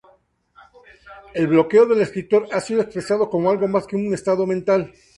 [1.35, 4.91] El bloqueo del escritor ha sido expresado como algo más que un estado mental.